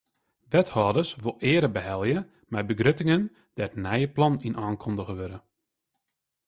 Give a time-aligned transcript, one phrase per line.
[0.51, 2.19] Wethâlders wolle eare behelje
[2.51, 3.23] mei begruttingen
[3.57, 5.39] dêr't nije plannen yn oankundige wurde.